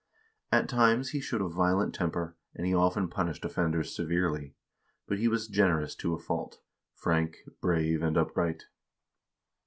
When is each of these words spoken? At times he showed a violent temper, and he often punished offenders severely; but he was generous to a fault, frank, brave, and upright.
At 0.51 0.67
times 0.67 1.11
he 1.11 1.21
showed 1.21 1.43
a 1.43 1.47
violent 1.47 1.93
temper, 1.93 2.35
and 2.55 2.65
he 2.65 2.73
often 2.73 3.07
punished 3.07 3.45
offenders 3.45 3.95
severely; 3.95 4.55
but 5.05 5.19
he 5.19 5.27
was 5.27 5.47
generous 5.47 5.93
to 5.97 6.15
a 6.15 6.17
fault, 6.19 6.57
frank, 6.95 7.37
brave, 7.61 8.01
and 8.01 8.17
upright. 8.17 8.63